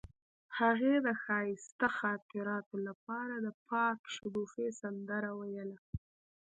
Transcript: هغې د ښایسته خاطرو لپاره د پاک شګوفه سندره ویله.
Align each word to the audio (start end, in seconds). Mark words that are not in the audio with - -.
هغې 0.59 0.93
د 1.05 1.07
ښایسته 1.23 1.87
خاطرو 1.97 2.77
لپاره 2.87 3.35
د 3.45 3.47
پاک 3.67 3.99
شګوفه 4.13 4.65
سندره 4.81 5.31
ویله. 5.39 5.77